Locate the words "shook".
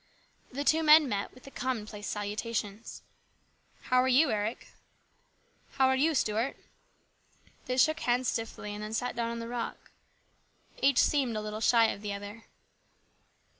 7.77-7.99